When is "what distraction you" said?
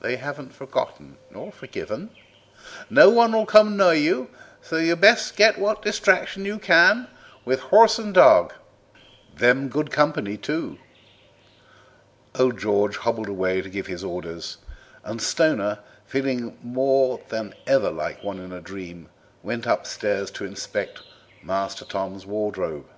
5.56-6.58